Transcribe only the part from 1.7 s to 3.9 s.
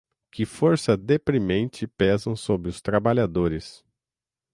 pesam sobre os trabalhadores